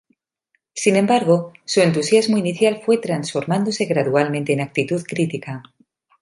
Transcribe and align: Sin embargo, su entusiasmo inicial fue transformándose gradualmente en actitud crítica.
Sin 0.73 0.95
embargo, 0.95 1.53
su 1.63 1.79
entusiasmo 1.81 2.35
inicial 2.39 2.81
fue 2.83 2.97
transformándose 2.97 3.85
gradualmente 3.85 4.51
en 4.51 4.61
actitud 4.61 5.03
crítica. 5.03 5.61